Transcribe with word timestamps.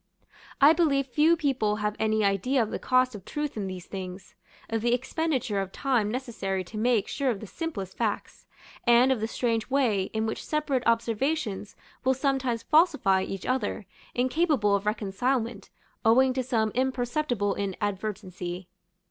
I 0.59 0.73
believe 0.73 1.05
few 1.05 1.37
people 1.37 1.75
have 1.75 1.95
any 1.99 2.23
idea 2.25 2.63
of 2.63 2.71
the 2.71 2.79
cost 2.79 3.13
of 3.13 3.23
truth 3.23 3.55
in 3.55 3.67
these 3.67 3.85
things; 3.85 4.33
of 4.67 4.81
the 4.81 4.95
expenditure 4.95 5.61
of 5.61 5.71
time 5.71 6.09
necessary 6.09 6.63
to 6.63 6.77
make 6.79 7.07
sure 7.07 7.29
of 7.29 7.39
the 7.39 7.45
simplest 7.45 7.97
facts, 7.97 8.47
and 8.87 9.11
of 9.11 9.19
the 9.19 9.27
strange 9.27 9.69
way 9.69 10.05
in 10.11 10.25
which 10.25 10.43
separate 10.43 10.81
observations 10.87 11.75
will 12.03 12.15
sometimes 12.15 12.63
falsify 12.63 13.21
each 13.21 13.45
other, 13.45 13.85
incapable 14.15 14.73
of 14.75 14.87
reconcilement, 14.87 15.69
owing 16.03 16.33
to 16.33 16.41
some 16.41 16.71
imperceptible 16.71 17.53
inadvertency. 17.53 18.67